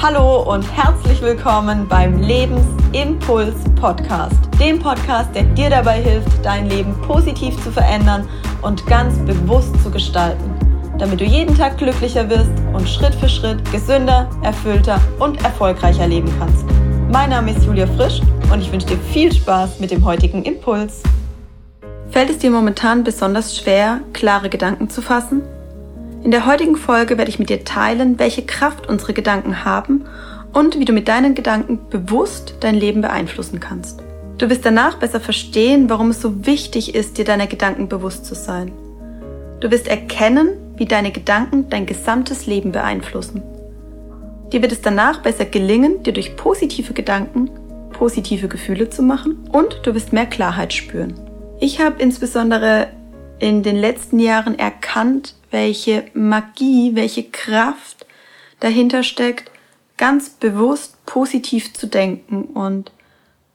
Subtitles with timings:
[0.00, 6.94] Hallo und herzlich willkommen beim Lebensimpuls Podcast, dem Podcast, der dir dabei hilft, dein Leben
[7.02, 8.28] positiv zu verändern
[8.62, 10.54] und ganz bewusst zu gestalten,
[10.98, 16.32] damit du jeden Tag glücklicher wirst und Schritt für Schritt gesünder, erfüllter und erfolgreicher leben
[16.38, 16.64] kannst.
[17.10, 18.20] Mein Name ist Julia Frisch
[18.52, 21.02] und ich wünsche dir viel Spaß mit dem heutigen Impuls.
[22.10, 25.42] Fällt es dir momentan besonders schwer, klare Gedanken zu fassen?
[26.22, 30.04] In der heutigen Folge werde ich mit dir teilen, welche Kraft unsere Gedanken haben
[30.52, 34.02] und wie du mit deinen Gedanken bewusst dein Leben beeinflussen kannst.
[34.38, 38.34] Du wirst danach besser verstehen, warum es so wichtig ist, dir deiner Gedanken bewusst zu
[38.34, 38.72] sein.
[39.60, 43.42] Du wirst erkennen, wie deine Gedanken dein gesamtes Leben beeinflussen.
[44.52, 47.50] Dir wird es danach besser gelingen, dir durch positive Gedanken
[47.98, 51.14] positive Gefühle zu machen und du wirst mehr Klarheit spüren.
[51.60, 52.88] Ich habe insbesondere
[53.38, 58.06] in den letzten Jahren erkannt, welche Magie, welche Kraft
[58.60, 59.50] dahinter steckt,
[59.96, 62.92] ganz bewusst positiv zu denken und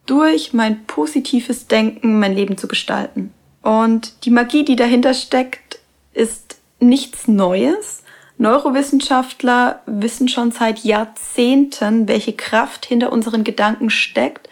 [0.06, 3.34] durch mein positives Denken mein Leben zu gestalten.
[3.62, 5.80] Und die Magie, die dahinter steckt,
[6.14, 8.04] ist nichts Neues.
[8.38, 14.50] Neurowissenschaftler wissen schon seit Jahrzehnten, welche Kraft hinter unseren Gedanken steckt.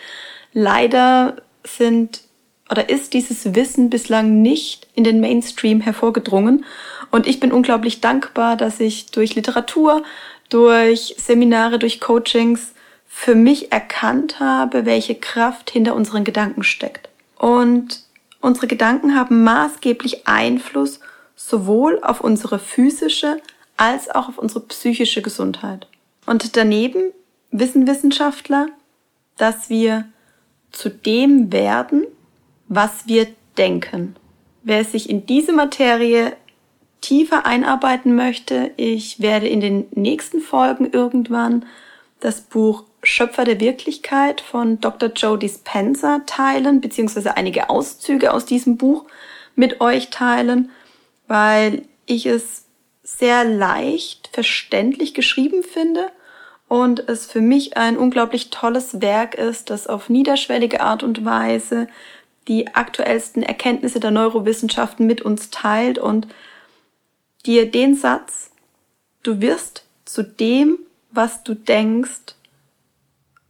[0.54, 2.22] Leider sind
[2.72, 6.66] oder ist dieses Wissen bislang nicht in den Mainstream hervorgedrungen.
[7.12, 10.04] Und ich bin unglaublich dankbar, dass ich durch Literatur,
[10.50, 12.74] durch Seminare, durch Coachings
[13.06, 17.10] für mich erkannt habe, welche Kraft hinter unseren Gedanken steckt.
[17.38, 18.04] Und
[18.40, 21.02] unsere Gedanken haben maßgeblich Einfluss
[21.36, 23.42] sowohl auf unsere physische
[23.76, 25.88] als auch auf unsere psychische Gesundheit.
[26.26, 27.12] Und daneben
[27.52, 28.68] wissen Wissenschaftler,
[29.38, 30.06] dass wir
[30.72, 32.06] zu dem werden,
[32.72, 33.28] was wir
[33.58, 34.16] denken.
[34.64, 36.38] Wer sich in diese Materie
[37.02, 41.66] tiefer einarbeiten möchte, ich werde in den nächsten Folgen irgendwann
[42.22, 45.10] das Buch Schöpfer der Wirklichkeit von Dr.
[45.10, 49.06] Joe Dispenza teilen, beziehungsweise einige Auszüge aus diesem Buch
[49.56, 50.70] mit euch teilen,
[51.28, 52.68] weil ich es
[53.04, 56.10] sehr leicht verständlich geschrieben finde
[56.70, 61.90] und es für mich ein unglaublich tolles Werk ist, das auf niederschwellige Art und Weise
[62.48, 66.28] die aktuellsten Erkenntnisse der Neurowissenschaften mit uns teilt und
[67.46, 68.52] dir den Satz,
[69.24, 70.80] du wirst zu dem,
[71.12, 72.36] was du denkst,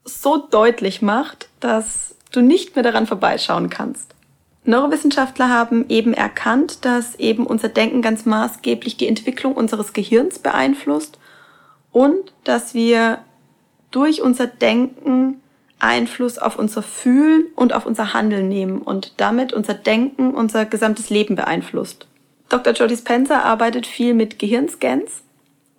[0.04, 4.16] so deutlich macht, dass du nicht mehr daran vorbeischauen kannst.
[4.64, 11.18] Neurowissenschaftler haben eben erkannt, dass eben unser Denken ganz maßgeblich die Entwicklung unseres Gehirns beeinflusst
[11.92, 13.20] und dass wir
[13.90, 15.41] durch unser Denken
[15.82, 21.10] Einfluss auf unser Fühlen und auf unser Handeln nehmen und damit unser Denken, unser gesamtes
[21.10, 22.08] Leben beeinflusst.
[22.50, 22.74] Dr.
[22.74, 25.24] Jody Spencer arbeitet viel mit Gehirnscans,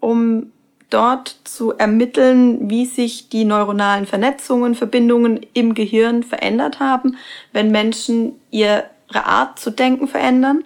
[0.01, 0.51] um
[0.91, 7.17] dort zu ermitteln, wie sich die neuronalen Vernetzungen, Verbindungen im Gehirn verändert haben,
[7.53, 10.65] wenn Menschen ihre Art zu denken verändern.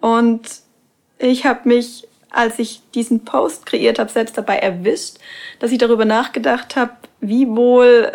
[0.00, 0.42] Und
[1.18, 5.18] ich habe mich, als ich diesen Post kreiert habe, selbst dabei erwischt,
[5.58, 8.12] dass ich darüber nachgedacht habe, wie wohl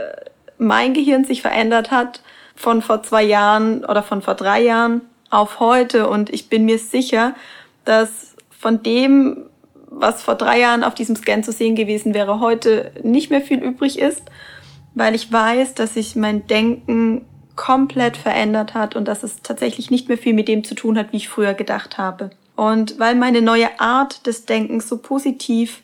[0.57, 2.21] mein Gehirn sich verändert hat
[2.55, 6.07] von vor zwei Jahren oder von vor drei Jahren auf heute.
[6.07, 7.35] Und ich bin mir sicher,
[7.85, 9.45] dass von dem,
[9.89, 13.61] was vor drei Jahren auf diesem Scan zu sehen gewesen wäre, heute nicht mehr viel
[13.61, 14.23] übrig ist,
[14.95, 17.25] weil ich weiß, dass sich mein Denken
[17.55, 21.11] komplett verändert hat und dass es tatsächlich nicht mehr viel mit dem zu tun hat,
[21.11, 22.31] wie ich früher gedacht habe.
[22.55, 25.81] Und weil meine neue Art des Denkens so positiv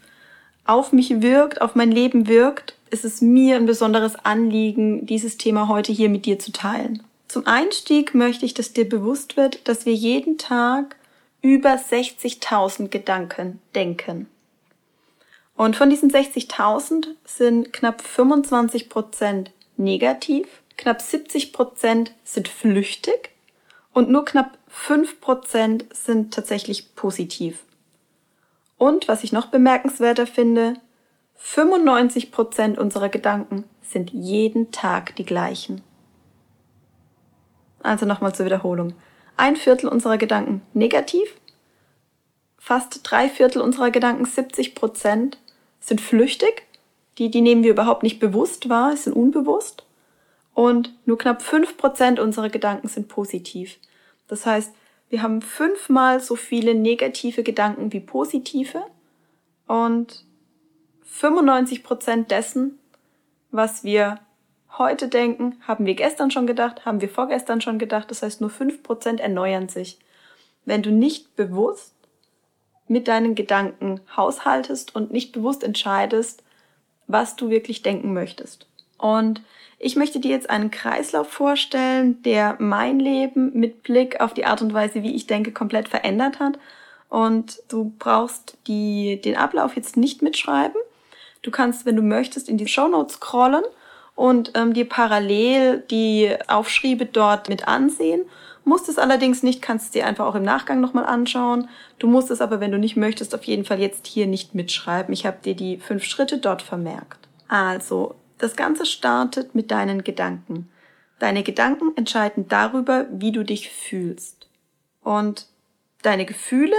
[0.66, 5.67] auf mich wirkt, auf mein Leben wirkt, ist es mir ein besonderes Anliegen, dieses Thema
[5.67, 7.03] heute hier mit dir zu teilen.
[7.27, 10.95] Zum Einstieg möchte ich, dass dir bewusst wird, dass wir jeden Tag
[11.41, 14.28] über 60.000 Gedanken denken.
[15.55, 20.47] Und von diesen 60.000 sind knapp 25 Prozent negativ,
[20.78, 23.31] knapp 70 Prozent sind flüchtig
[23.94, 27.63] und nur knapp 5 Prozent sind tatsächlich positiv.
[28.78, 30.75] Und was ich noch bemerkenswerter finde,
[31.41, 35.82] 95 Prozent unserer Gedanken sind jeden Tag die gleichen.
[37.82, 38.94] Also nochmal zur Wiederholung.
[39.36, 41.34] Ein Viertel unserer Gedanken negativ,
[42.58, 45.40] fast drei Viertel unserer Gedanken, 70 Prozent,
[45.80, 46.68] sind flüchtig.
[47.18, 49.86] Die, die nehmen wir überhaupt nicht bewusst wahr, sind unbewusst.
[50.53, 53.80] Und nur knapp fünf Prozent unserer Gedanken sind positiv.
[54.28, 54.74] Das heißt,
[55.09, 58.84] wir haben fünfmal so viele negative Gedanken wie positive.
[59.68, 60.26] Und
[61.11, 62.79] 95 Prozent dessen,
[63.52, 64.20] was wir
[64.78, 68.09] heute denken, haben wir gestern schon gedacht, haben wir vorgestern schon gedacht.
[68.11, 70.00] Das heißt, nur fünf Prozent erneuern sich.
[70.66, 71.94] Wenn du nicht bewusst
[72.88, 76.44] mit deinen Gedanken haushaltest und nicht bewusst entscheidest,
[77.08, 78.67] was du wirklich denken möchtest.
[78.97, 79.41] Und
[79.78, 84.62] ich möchte dir jetzt einen Kreislauf vorstellen, der mein Leben mit Blick auf die Art
[84.62, 86.59] und Weise, wie ich denke, komplett verändert hat.
[87.09, 90.79] Und du brauchst die, den Ablauf jetzt nicht mitschreiben.
[91.41, 93.64] Du kannst, wenn du möchtest, in die Show Notes scrollen
[94.16, 98.26] und ähm, dir parallel die Aufschriebe dort mit ansehen.
[98.66, 101.70] Musst es allerdings nicht, kannst es dir einfach auch im Nachgang nochmal anschauen.
[101.97, 105.14] Du musst es aber, wenn du nicht möchtest, auf jeden Fall jetzt hier nicht mitschreiben.
[105.14, 107.28] Ich habe dir die fünf Schritte dort vermerkt.
[107.47, 110.70] Also, das Ganze startet mit deinen Gedanken.
[111.20, 114.47] Deine Gedanken entscheiden darüber, wie du dich fühlst.
[115.03, 115.47] Und
[116.02, 116.76] deine Gefühle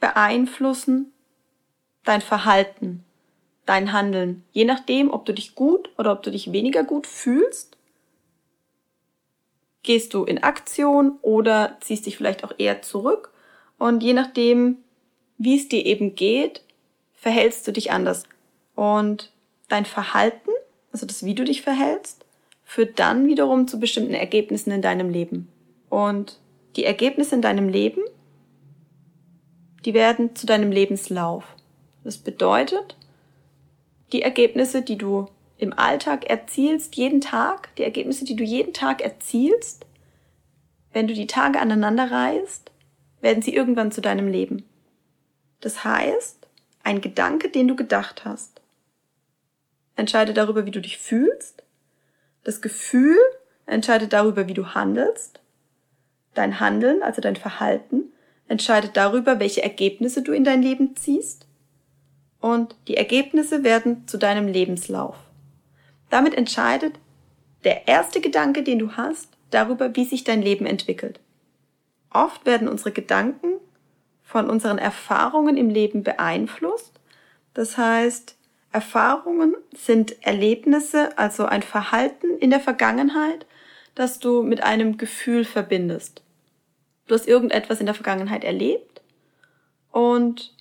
[0.00, 1.12] beeinflussen
[2.06, 3.04] dein Verhalten,
[3.66, 4.44] dein Handeln.
[4.52, 7.76] Je nachdem, ob du dich gut oder ob du dich weniger gut fühlst,
[9.82, 13.32] gehst du in Aktion oder ziehst dich vielleicht auch eher zurück.
[13.78, 14.78] Und je nachdem,
[15.38, 16.62] wie es dir eben geht,
[17.12, 18.24] verhältst du dich anders.
[18.74, 19.32] Und
[19.68, 20.50] dein Verhalten
[20.96, 22.24] also das, wie du dich verhältst,
[22.64, 25.46] führt dann wiederum zu bestimmten Ergebnissen in deinem Leben.
[25.90, 26.38] Und
[26.74, 28.00] die Ergebnisse in deinem Leben,
[29.84, 31.44] die werden zu deinem Lebenslauf.
[32.02, 32.96] Das bedeutet,
[34.12, 35.26] die Ergebnisse, die du
[35.58, 39.86] im Alltag erzielst, jeden Tag, die Ergebnisse, die du jeden Tag erzielst,
[40.92, 42.70] wenn du die Tage aneinander reißt,
[43.20, 44.64] werden sie irgendwann zu deinem Leben.
[45.60, 46.46] Das heißt,
[46.82, 48.60] ein Gedanke, den du gedacht hast,
[49.96, 51.64] entscheidet darüber, wie du dich fühlst.
[52.44, 53.18] Das Gefühl
[53.64, 55.40] entscheidet darüber, wie du handelst.
[56.34, 58.12] Dein Handeln, also dein Verhalten,
[58.46, 61.45] entscheidet darüber, welche Ergebnisse du in dein Leben ziehst.
[62.40, 65.16] Und die Ergebnisse werden zu deinem Lebenslauf.
[66.10, 66.94] Damit entscheidet
[67.64, 71.20] der erste Gedanke, den du hast, darüber, wie sich dein Leben entwickelt.
[72.10, 73.54] Oft werden unsere Gedanken
[74.22, 77.00] von unseren Erfahrungen im Leben beeinflusst.
[77.54, 78.36] Das heißt,
[78.72, 83.46] Erfahrungen sind Erlebnisse, also ein Verhalten in der Vergangenheit,
[83.94, 86.22] das du mit einem Gefühl verbindest.
[87.06, 89.00] Du hast irgendetwas in der Vergangenheit erlebt
[89.92, 90.55] und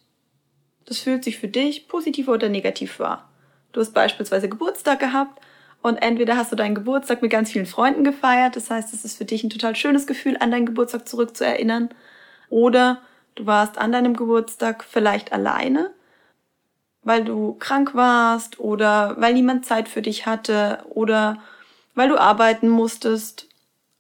[0.86, 3.30] das fühlt sich für dich positiv oder negativ wahr.
[3.72, 5.42] Du hast beispielsweise Geburtstag gehabt
[5.82, 9.18] und entweder hast du deinen Geburtstag mit ganz vielen Freunden gefeiert, das heißt, es ist
[9.18, 11.90] für dich ein total schönes Gefühl, an deinen Geburtstag zurückzuerinnern,
[12.50, 13.02] oder
[13.34, 15.92] du warst an deinem Geburtstag vielleicht alleine
[17.06, 21.38] weil du krank warst oder weil niemand Zeit für dich hatte oder
[21.94, 23.48] weil du arbeiten musstest.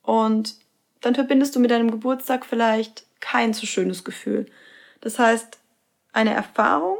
[0.01, 0.55] Und
[1.01, 4.47] dann verbindest du mit deinem Geburtstag vielleicht kein so schönes Gefühl.
[5.01, 5.59] Das heißt,
[6.15, 6.97] eine Erfahrung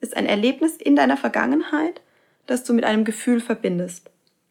[0.00, 2.00] ist ein Erlebnis in deiner Vergangenheit,
[2.46, 4.10] das du mit einem Gefühl verbindest.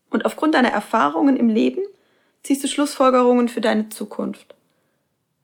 [0.09, 1.81] Und aufgrund deiner Erfahrungen im Leben
[2.43, 4.55] ziehst du Schlussfolgerungen für deine Zukunft.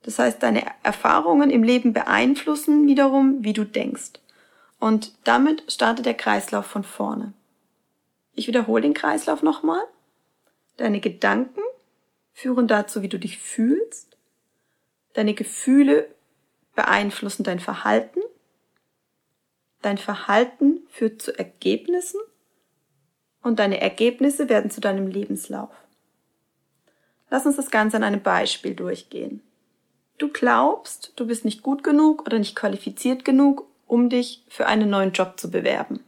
[0.04, 4.20] Das heißt, deine Erfahrungen im Leben beeinflussen wiederum, wie du denkst.
[4.80, 7.34] Und damit startet der Kreislauf von vorne.
[8.36, 9.82] Ich wiederhole den Kreislauf nochmal.
[10.76, 11.62] Deine Gedanken
[12.34, 14.18] führen dazu, wie du dich fühlst.
[15.14, 16.10] Deine Gefühle
[16.76, 18.20] beeinflussen dein Verhalten.
[19.84, 22.22] Dein Verhalten führt zu Ergebnissen
[23.42, 25.72] und deine Ergebnisse werden zu deinem Lebenslauf.
[27.30, 29.42] Lass uns das Ganze an einem Beispiel durchgehen.
[30.18, 34.90] Du glaubst, du bist nicht gut genug oder nicht qualifiziert genug, um dich für einen
[34.90, 36.00] neuen Job zu bewerben.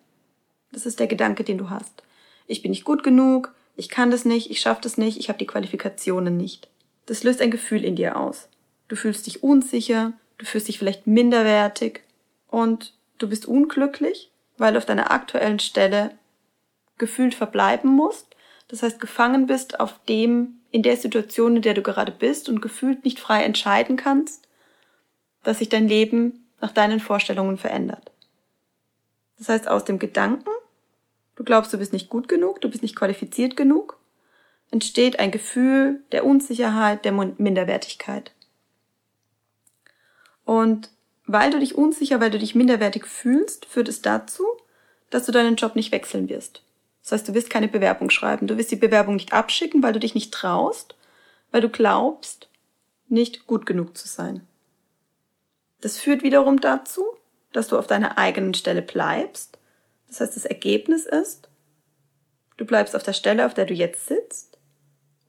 [0.72, 2.02] Das ist der Gedanke, den du hast.
[2.48, 5.40] Ich bin nicht gut genug, ich kann das nicht, ich schaffe das nicht, ich habe
[5.40, 6.70] die Qualifikationen nicht.
[7.08, 8.48] Das löst ein Gefühl in dir aus.
[8.88, 12.04] Du fühlst dich unsicher, du fühlst dich vielleicht minderwertig
[12.48, 16.12] und du bist unglücklich, weil du auf deiner aktuellen Stelle
[16.98, 18.36] gefühlt verbleiben musst.
[18.68, 22.62] Das heißt, gefangen bist auf dem, in der Situation, in der du gerade bist und
[22.62, 24.48] gefühlt nicht frei entscheiden kannst,
[25.44, 28.12] dass sich dein Leben nach deinen Vorstellungen verändert.
[29.38, 30.50] Das heißt, aus dem Gedanken,
[31.36, 34.00] du glaubst, du bist nicht gut genug, du bist nicht qualifiziert genug,
[34.72, 38.32] entsteht ein Gefühl der Unsicherheit, der Minderwertigkeit.
[40.46, 40.90] Und
[41.28, 44.44] weil du dich unsicher, weil du dich minderwertig fühlst, führt es dazu,
[45.10, 46.62] dass du deinen Job nicht wechseln wirst.
[47.04, 48.48] Das heißt, du wirst keine Bewerbung schreiben.
[48.48, 50.96] Du wirst die Bewerbung nicht abschicken, weil du dich nicht traust,
[51.52, 52.50] weil du glaubst,
[53.08, 54.46] nicht gut genug zu sein.
[55.82, 57.06] Das führt wiederum dazu,
[57.54, 59.58] dass du auf deiner eigenen Stelle bleibst.
[60.08, 61.48] Das heißt, das Ergebnis ist,
[62.58, 64.58] du bleibst auf der Stelle, auf der du jetzt sitzt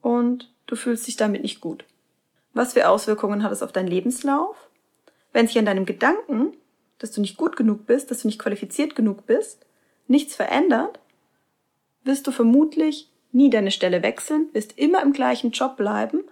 [0.01, 1.85] und du fühlst dich damit nicht gut.
[2.53, 4.66] Was für Auswirkungen hat es auf deinen Lebenslauf?
[5.37, 6.57] Wenn sich an deinem Gedanken,
[6.97, 9.67] dass du nicht gut genug bist, dass du nicht qualifiziert genug bist,
[10.07, 10.99] nichts verändert,
[12.03, 16.23] wirst du vermutlich nie deine Stelle wechseln, wirst immer im gleichen Job bleiben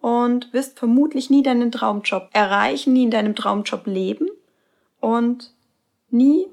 [0.00, 4.28] und wirst vermutlich nie deinen Traumjob erreichen, nie in deinem Traumjob leben
[5.00, 5.52] und
[6.10, 6.46] nie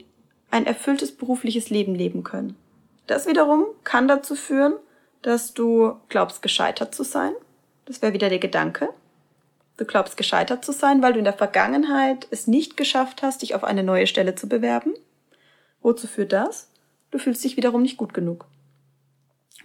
[0.49, 2.55] ein erfülltes berufliches Leben leben können.
[3.05, 4.73] Das wiederum kann dazu führen,
[5.21, 7.33] dass du glaubst, gescheitert zu sein.
[7.85, 8.89] Das wäre wieder der Gedanke.
[9.79, 13.55] Du glaubst, gescheitert zu sein, weil du in der Vergangenheit es nicht geschafft hast, dich
[13.55, 14.93] auf eine neue Stelle zu bewerben.
[15.81, 16.69] Wozu führt das?
[17.12, 18.45] Du fühlst dich wiederum nicht gut genug.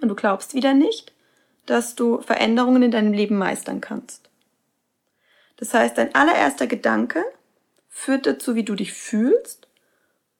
[0.00, 1.12] Und du glaubst wieder nicht,
[1.66, 4.30] dass du Veränderungen in deinem Leben meistern kannst.
[5.56, 7.24] Das heißt, dein allererster Gedanke
[7.88, 9.66] führt dazu, wie du dich fühlst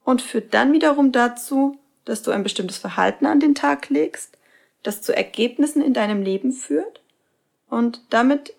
[0.05, 4.39] und führt dann wiederum dazu, dass du ein bestimmtes Verhalten an den Tag legst,
[4.85, 7.03] das zu Ergebnissen in deinem Leben führt
[7.69, 8.55] und damit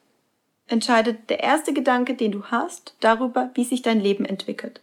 [0.67, 4.81] entscheidet der erste Gedanke, den du hast, darüber, wie sich dein Leben entwickelt.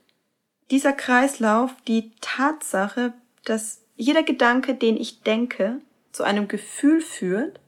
[0.71, 3.12] Dieser Kreislauf, die Tatsache,
[3.45, 5.81] dass jeder Gedanke, den ich denke,
[6.12, 7.61] zu einem Gefühl führt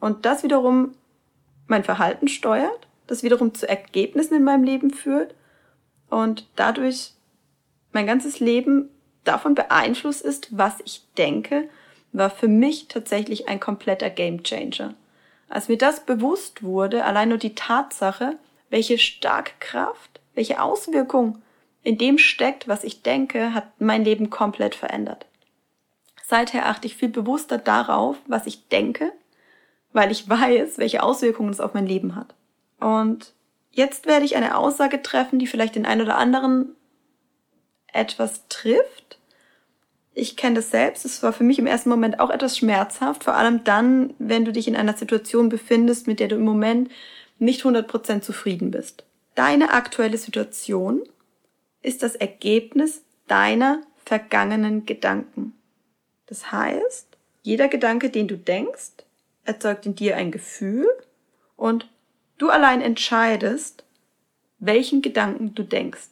[0.00, 0.94] und das wiederum
[1.66, 5.34] mein Verhalten steuert, das wiederum zu Ergebnissen in meinem Leben führt
[6.08, 7.12] und dadurch
[7.92, 8.90] mein ganzes Leben
[9.24, 11.68] davon beeinflusst ist, was ich denke,
[12.12, 14.94] war für mich tatsächlich ein kompletter Gamechanger.
[15.54, 18.38] Als mir das bewusst wurde, allein nur die Tatsache,
[18.70, 21.42] welche starke Kraft, welche Auswirkung
[21.84, 25.26] in dem steckt, was ich denke, hat mein Leben komplett verändert.
[26.24, 29.12] Seither achte ich viel bewusster darauf, was ich denke,
[29.92, 32.34] weil ich weiß, welche Auswirkungen es auf mein Leben hat.
[32.80, 33.32] Und
[33.70, 36.74] jetzt werde ich eine Aussage treffen, die vielleicht den einen oder anderen
[37.92, 39.20] etwas trifft.
[40.14, 41.04] Ich kenne das selbst.
[41.04, 44.52] Es war für mich im ersten Moment auch etwas schmerzhaft, vor allem dann, wenn du
[44.52, 46.90] dich in einer Situation befindest, mit der du im Moment
[47.38, 49.04] nicht 100% zufrieden bist.
[49.34, 51.02] Deine aktuelle Situation
[51.82, 55.52] ist das Ergebnis deiner vergangenen Gedanken.
[56.26, 57.08] Das heißt,
[57.42, 59.04] jeder Gedanke, den du denkst,
[59.44, 60.86] erzeugt in dir ein Gefühl
[61.56, 61.88] und
[62.38, 63.84] du allein entscheidest,
[64.58, 66.08] welchen Gedanken du denkst.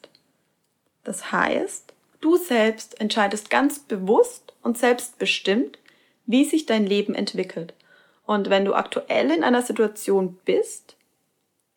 [1.03, 1.82] Das heißt,
[2.23, 5.77] du selbst entscheidest ganz bewusst und selbstbestimmt,
[6.25, 7.73] wie sich dein Leben entwickelt.
[8.25, 10.95] Und wenn du aktuell in einer Situation bist,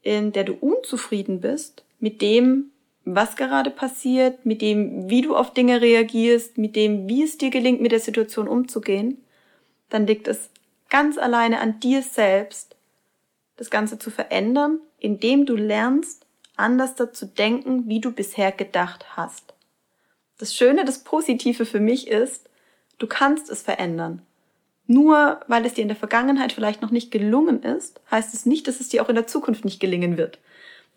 [0.03, 2.71] in der du unzufrieden bist mit dem,
[3.05, 7.51] was gerade passiert, mit dem, wie du auf Dinge reagierst, mit dem, wie es dir
[7.51, 9.25] gelingt, mit der Situation umzugehen,
[9.91, 10.51] dann liegt es
[10.91, 12.77] ganz alleine an dir selbst,
[13.57, 16.25] das Ganze zu verändern, indem du lernst,
[16.57, 19.56] anders dazu denken, wie du bisher gedacht hast.
[20.39, 22.49] Das Schöne, das Positive für mich ist,
[22.99, 24.23] du kannst es verändern.
[24.87, 28.69] Nur weil es dir in der Vergangenheit vielleicht noch nicht gelungen ist, heißt es nicht,
[28.69, 30.39] dass es dir auch in der Zukunft nicht gelingen wird.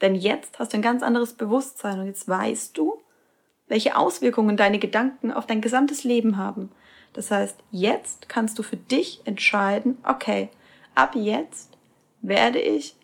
[0.02, 3.02] Denn jetzt hast du ein ganz anderes Bewusstsein und jetzt weißt du,
[3.68, 6.72] welche Auswirkungen deine Gedanken auf dein gesamtes Leben haben.
[7.14, 10.50] Das heißt, jetzt kannst du für dich entscheiden, okay,
[10.96, 11.78] ab jetzt
[12.22, 12.96] werde ich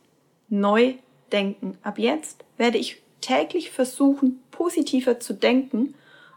[0.50, 0.96] neu
[1.32, 1.78] denken.
[1.82, 5.96] Ab jetzt werde ich täglich versuchen, positiver zu denken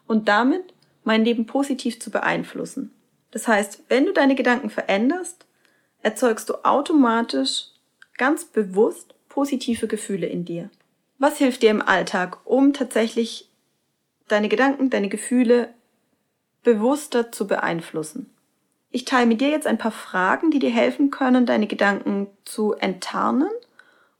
[0.08, 0.74] und damit
[1.04, 2.92] mein Leben positiv zu beeinflussen.
[3.30, 5.46] Das heißt, wenn du deine Gedanken veränderst,
[6.02, 7.66] erzeugst du automatisch
[8.16, 10.70] ganz bewusst positive Gefühle in dir.
[11.18, 13.48] Was hilft dir im Alltag, um tatsächlich
[14.28, 15.74] deine Gedanken, deine Gefühle
[16.62, 18.30] bewusster zu beeinflussen.
[18.90, 22.74] Ich teile mit dir jetzt ein paar Fragen, die dir helfen können, deine Gedanken zu
[22.74, 23.50] enttarnen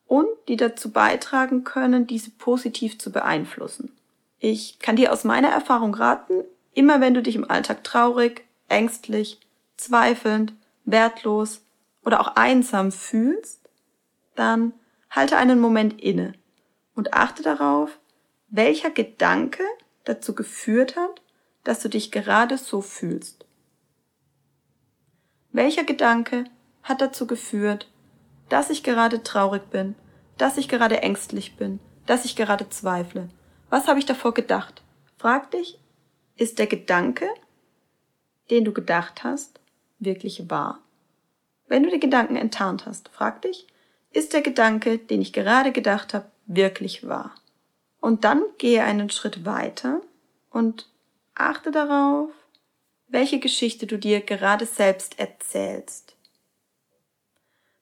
[0.06, 3.92] und die dazu beitragen können, diese positiv zu beeinflussen.
[4.40, 9.40] Ich kann dir aus meiner Erfahrung raten, immer wenn du dich im Alltag traurig, ängstlich,
[9.76, 10.54] zweifelnd,
[10.84, 11.62] wertlos
[12.04, 13.68] oder auch einsam fühlst,
[14.36, 14.72] dann
[15.10, 16.34] halte einen Moment inne
[16.94, 17.98] und achte darauf,
[18.48, 19.62] welcher Gedanke
[20.04, 21.20] dazu geführt hat,
[21.64, 23.44] dass du dich gerade so fühlst?
[25.52, 26.44] Welcher Gedanke
[26.82, 27.90] hat dazu geführt,
[28.48, 29.96] dass ich gerade traurig bin,
[30.38, 33.28] dass ich gerade ängstlich bin, dass ich gerade zweifle?
[33.70, 34.82] Was habe ich davor gedacht?
[35.18, 35.78] Frag dich,
[36.36, 37.28] ist der Gedanke,
[38.50, 39.60] den du gedacht hast,
[39.98, 40.80] wirklich wahr?
[41.66, 43.66] Wenn du die Gedanken enttarnt hast, frag dich,
[44.10, 47.34] ist der Gedanke, den ich gerade gedacht habe, wirklich wahr?
[48.00, 50.00] Und dann gehe einen Schritt weiter
[50.50, 50.88] und
[51.34, 52.30] Achte darauf,
[53.06, 56.16] welche Geschichte du dir gerade selbst erzählst.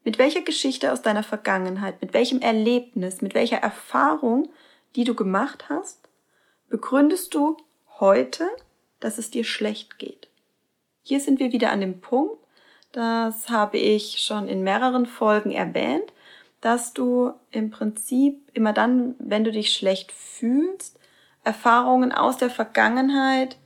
[0.05, 4.51] Mit welcher Geschichte aus deiner Vergangenheit, mit welchem Erlebnis, mit welcher Erfahrung,
[4.97, 6.09] die du gemacht hast,
[6.69, 7.57] begründest du
[8.01, 8.49] heute,
[8.99, 10.29] dass es dir schlecht geht.
[11.03, 12.39] Hier sind wir wieder an dem Punkt,
[12.93, 16.13] das habe ich schon in mehreren Folgen erwähnt,
[16.63, 20.99] dass du im Prinzip immer dann, wenn du dich schlecht fühlst,
[21.45, 23.57] Erfahrungen aus der Vergangenheit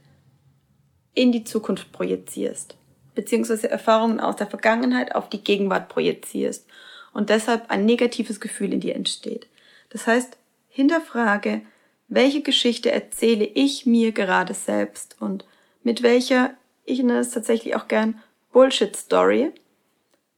[1.14, 2.76] in die Zukunft projizierst,
[3.14, 6.66] beziehungsweise Erfahrungen aus der Vergangenheit auf die Gegenwart projizierst
[7.12, 9.46] und deshalb ein negatives Gefühl in dir entsteht.
[9.90, 10.37] Das heißt,
[10.70, 11.62] hinterfrage,
[12.08, 15.44] welche Geschichte erzähle ich mir gerade selbst und
[15.82, 18.20] mit welcher, ich nenne es tatsächlich auch gern
[18.52, 19.52] Bullshit-Story,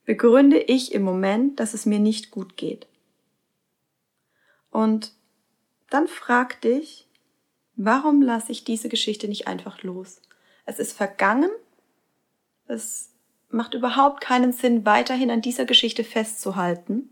[0.04, 2.86] begründe ich im Moment, dass es mir nicht gut geht.
[4.70, 5.12] Und
[5.90, 7.06] dann frag dich,
[7.76, 10.20] warum lasse ich diese Geschichte nicht einfach los?
[10.64, 11.50] Es ist vergangen,
[12.66, 13.10] es
[13.50, 17.10] macht überhaupt keinen Sinn, weiterhin an dieser Geschichte festzuhalten.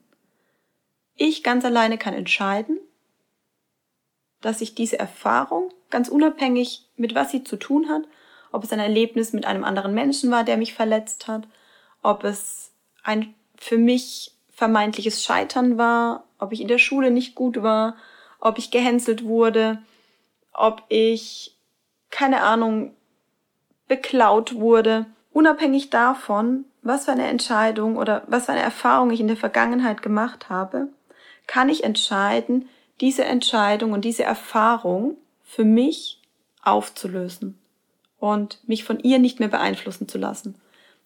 [1.17, 2.79] Ich ganz alleine kann entscheiden,
[4.41, 8.03] dass ich diese Erfahrung, ganz unabhängig mit was sie zu tun hat,
[8.53, 11.47] ob es ein Erlebnis mit einem anderen Menschen war, der mich verletzt hat,
[12.03, 17.63] ob es ein für mich vermeintliches Scheitern war, ob ich in der Schule nicht gut
[17.63, 17.97] war,
[18.41, 19.83] ob ich gehänselt wurde,
[20.53, 21.57] ob ich,
[22.11, 22.95] keine Ahnung,
[23.87, 29.29] beklaut wurde, unabhängig davon, was für eine Entscheidung oder was für eine Erfahrung ich in
[29.29, 30.89] der Vergangenheit gemacht habe,
[31.47, 32.69] kann ich entscheiden,
[33.01, 36.21] diese Entscheidung und diese Erfahrung für mich
[36.63, 37.59] aufzulösen
[38.19, 40.55] und mich von ihr nicht mehr beeinflussen zu lassen.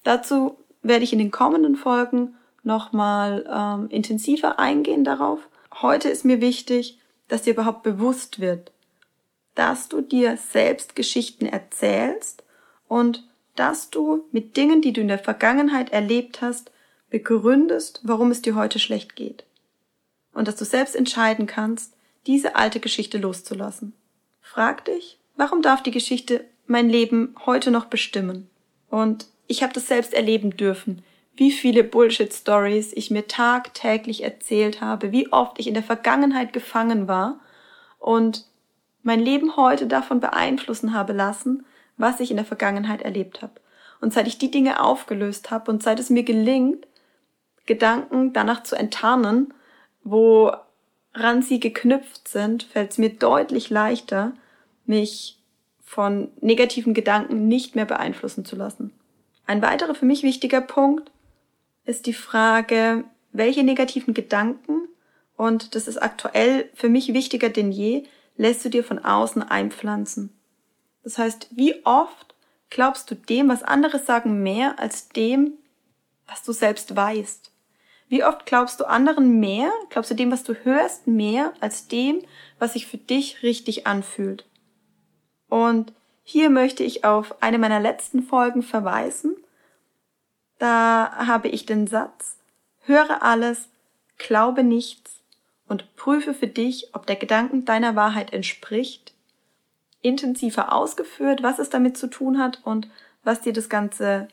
[0.02, 5.38] Dazu werde ich in den kommenden Folgen nochmal ähm, intensiver eingehen darauf.
[5.80, 6.98] Heute ist mir wichtig,
[7.28, 8.72] dass dir überhaupt bewusst wird,
[9.54, 12.42] dass du dir selbst Geschichten erzählst
[12.88, 16.72] und dass du mit Dingen, die du in der Vergangenheit erlebt hast,
[17.08, 19.44] begründest, warum es dir heute schlecht geht
[20.34, 21.94] und dass du selbst entscheiden kannst,
[22.26, 23.94] diese alte Geschichte loszulassen.
[24.40, 28.50] Frag dich, warum darf die Geschichte mein Leben heute noch bestimmen?
[28.90, 31.02] Und ich habe das selbst erleben dürfen,
[31.36, 37.08] wie viele Bullshit-Stories ich mir tagtäglich erzählt habe, wie oft ich in der Vergangenheit gefangen
[37.08, 37.40] war
[37.98, 38.46] und
[39.02, 43.54] mein Leben heute davon beeinflussen habe lassen, was ich in der Vergangenheit erlebt habe.
[44.00, 46.86] Und seit ich die Dinge aufgelöst habe und seit es mir gelingt,
[47.66, 49.52] Gedanken danach zu enttarnen,
[50.04, 54.32] woran sie geknüpft sind, fällt es mir deutlich leichter,
[54.86, 55.38] mich
[55.82, 58.92] von negativen Gedanken nicht mehr beeinflussen zu lassen.
[59.46, 61.10] Ein weiterer für mich wichtiger Punkt
[61.84, 64.88] ist die Frage, welche negativen Gedanken,
[65.36, 68.04] und das ist aktuell für mich wichtiger denn je,
[68.36, 70.30] lässt du dir von außen einpflanzen.
[71.02, 72.34] Das heißt, wie oft
[72.70, 75.54] glaubst du dem, was andere sagen, mehr als dem,
[76.26, 77.52] was du selbst weißt?
[78.08, 82.22] Wie oft glaubst du anderen mehr, glaubst du dem, was du hörst, mehr als dem,
[82.58, 84.46] was sich für dich richtig anfühlt?
[85.48, 89.36] Und hier möchte ich auf eine meiner letzten Folgen verweisen.
[90.58, 92.38] Da habe ich den Satz,
[92.86, 93.68] höre alles,
[94.16, 95.20] glaube nichts
[95.66, 99.14] und prüfe für dich, ob der Gedanken deiner Wahrheit entspricht,
[100.02, 102.88] intensiver ausgeführt, was es damit zu tun hat und
[103.22, 104.28] was dir das Ganze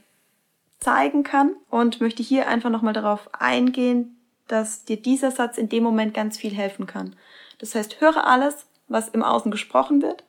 [0.81, 4.17] zeigen kann und möchte hier einfach nochmal darauf eingehen,
[4.47, 7.15] dass dir dieser Satz in dem Moment ganz viel helfen kann.
[7.59, 10.23] Das heißt, höre alles, was im Außen gesprochen wird,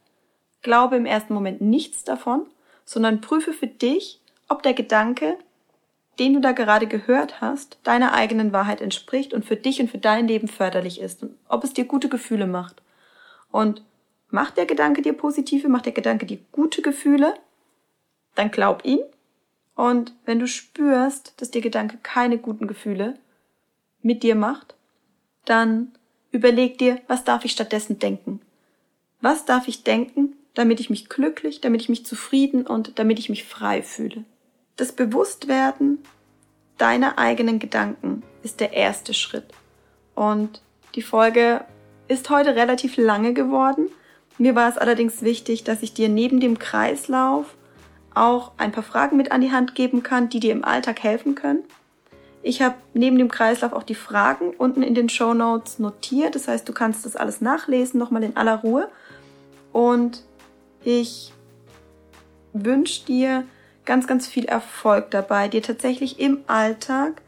[0.60, 2.46] glaube im ersten Moment nichts davon,
[2.84, 5.38] sondern prüfe für dich, ob der Gedanke,
[6.18, 9.98] den du da gerade gehört hast, deiner eigenen Wahrheit entspricht und für dich und für
[9.98, 12.82] dein Leben förderlich ist und ob es dir gute Gefühle macht.
[13.50, 13.82] Und
[14.28, 17.34] macht der Gedanke dir positive, macht der Gedanke dir gute Gefühle,
[18.34, 19.00] dann glaub ihn
[19.82, 23.14] und wenn du spürst, dass dir Gedanke keine guten Gefühle
[24.00, 24.76] mit dir macht,
[25.44, 25.90] dann
[26.30, 28.40] überleg dir, was darf ich stattdessen denken?
[29.20, 33.28] Was darf ich denken, damit ich mich glücklich, damit ich mich zufrieden und damit ich
[33.28, 34.22] mich frei fühle?
[34.76, 35.98] Das Bewusstwerden
[36.78, 39.48] deiner eigenen Gedanken ist der erste Schritt.
[40.14, 40.62] Und
[40.94, 41.64] die Folge
[42.06, 43.88] ist heute relativ lange geworden.
[44.38, 47.56] Mir war es allerdings wichtig, dass ich dir neben dem Kreislauf
[48.14, 51.34] auch ein paar Fragen mit an die Hand geben kann, die dir im Alltag helfen
[51.34, 51.64] können.
[52.42, 56.34] Ich habe neben dem Kreislauf auch die Fragen unten in den Show Notes notiert.
[56.34, 58.88] Das heißt, du kannst das alles nachlesen, nochmal in aller Ruhe.
[59.72, 60.24] Und
[60.82, 61.32] ich
[62.52, 63.44] wünsche dir
[63.84, 67.22] ganz, ganz viel Erfolg dabei, dir tatsächlich im Alltag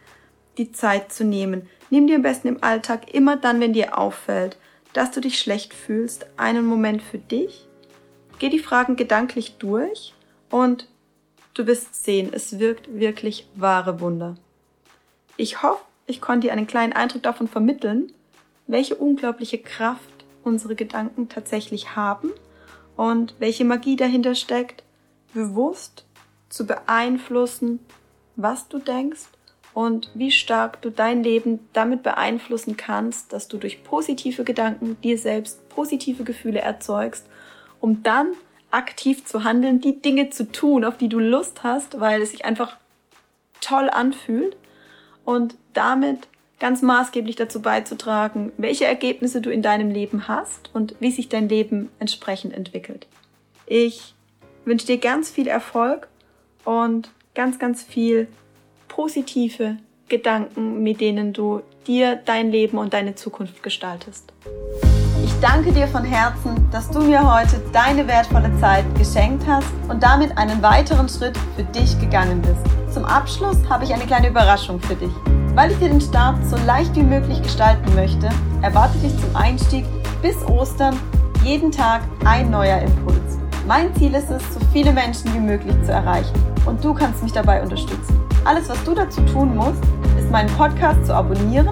[0.59, 1.69] die Zeit zu nehmen.
[1.91, 4.57] Nimm dir am besten im Alltag immer dann, wenn dir auffällt,
[4.93, 7.69] dass du dich schlecht fühlst, einen Moment für dich.
[8.39, 10.14] Geh die Fragen gedanklich durch
[10.55, 10.87] und
[11.55, 14.37] du wirst sehen, es wirkt wirklich wahre Wunder.
[15.37, 18.13] Ich hoffe, ich konnte dir einen kleinen Eindruck davon vermitteln,
[18.69, 22.31] welche unglaubliche Kraft unsere Gedanken tatsächlich haben
[22.97, 24.85] und welche Magie dahinter steckt,
[25.33, 26.05] bewusst
[26.51, 27.81] zu beeinflussen,
[28.37, 29.27] was du denkst
[29.73, 35.19] und wie stark du dein Leben damit beeinflussen kannst, dass du durch positive Gedanken dir
[35.19, 37.27] selbst positive Gefühle erzeugst,
[37.81, 38.35] um dann
[38.75, 42.45] aktiv zu handeln, die Dinge zu tun, auf die du Lust hast, weil es sich
[42.45, 42.77] einfach
[43.61, 44.57] toll anfühlt
[45.25, 51.11] und damit ganz maßgeblich dazu beizutragen, welche Ergebnisse du in deinem Leben hast und wie
[51.11, 53.07] sich dein Leben entsprechend entwickelt.
[53.67, 54.15] Ich
[54.65, 56.09] wünsche dir ganz viel Erfolg
[56.65, 58.29] und ganz, ganz viel
[58.89, 59.77] positive
[60.09, 64.33] Gedanken, mit denen du dir dein Leben und deine Zukunft gestaltest.
[65.25, 70.03] Ich danke dir von Herzen, dass du mir heute deine wertvolle Zeit geschenkt hast und
[70.03, 72.61] damit einen weiteren Schritt für dich gegangen bist.
[72.93, 75.13] Zum Abschluss habe ich eine kleine Überraschung für dich.
[75.55, 78.29] Weil ich dir den Start so leicht wie möglich gestalten möchte,
[78.61, 79.87] erwarte dich zum Einstieg
[80.21, 80.95] bis Ostern
[81.43, 83.39] jeden Tag ein neuer Impuls.
[83.67, 86.35] Mein Ziel ist es, so viele Menschen wie möglich zu erreichen
[86.67, 88.21] und du kannst mich dabei unterstützen.
[88.45, 89.83] Alles, was du dazu tun musst,
[90.19, 91.71] ist meinen Podcast zu abonnieren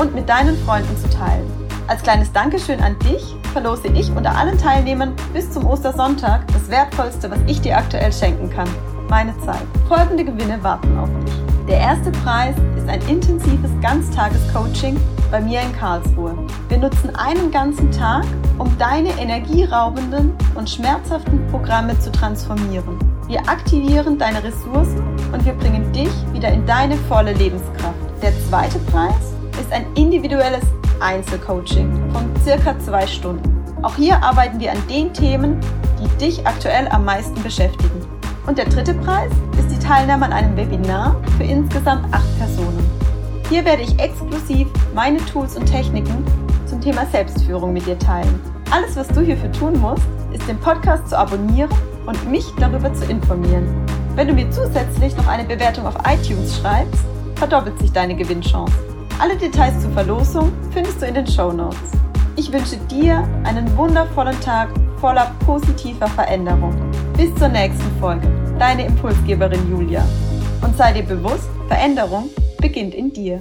[0.00, 1.57] und mit deinen Freunden zu teilen.
[1.88, 7.30] Als kleines Dankeschön an dich verlose ich unter allen Teilnehmern bis zum Ostersonntag das Wertvollste,
[7.30, 8.68] was ich dir aktuell schenken kann.
[9.08, 9.66] Meine Zeit.
[9.88, 11.32] Folgende Gewinne warten auf dich.
[11.66, 16.36] Der erste Preis ist ein intensives Ganztages-Coaching bei mir in Karlsruhe.
[16.68, 18.24] Wir nutzen einen ganzen Tag,
[18.58, 22.98] um deine energieraubenden und schmerzhaften Programme zu transformieren.
[23.28, 27.96] Wir aktivieren deine Ressourcen und wir bringen dich wieder in deine volle Lebenskraft.
[28.20, 30.64] Der zweite Preis ist ein individuelles
[31.00, 33.64] Einzelcoaching von circa zwei Stunden.
[33.82, 35.60] Auch hier arbeiten wir an den Themen,
[36.00, 38.00] die dich aktuell am meisten beschäftigen.
[38.46, 42.84] Und der dritte Preis ist die Teilnahme an einem Webinar für insgesamt acht Personen.
[43.48, 46.24] Hier werde ich exklusiv meine Tools und Techniken
[46.66, 48.40] zum Thema Selbstführung mit dir teilen.
[48.70, 51.70] Alles, was du hierfür tun musst, ist den Podcast zu abonnieren
[52.06, 53.66] und mich darüber zu informieren.
[54.14, 57.04] Wenn du mir zusätzlich noch eine Bewertung auf iTunes schreibst,
[57.36, 58.87] verdoppelt sich deine Gewinnchance.
[59.20, 61.90] Alle Details zur Verlosung findest du in den Show Notes.
[62.36, 64.68] Ich wünsche dir einen wundervollen Tag
[65.00, 66.72] voller positiver Veränderung.
[67.16, 68.28] Bis zur nächsten Folge.
[68.60, 70.06] Deine Impulsgeberin Julia.
[70.62, 73.40] Und sei dir bewusst, Veränderung beginnt in dir.